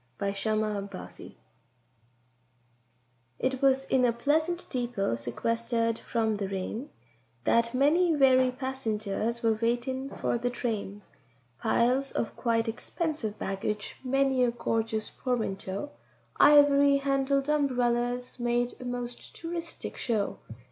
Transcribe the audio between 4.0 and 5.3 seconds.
a pleasant deepô,